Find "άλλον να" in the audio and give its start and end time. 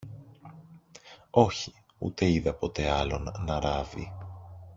2.89-3.59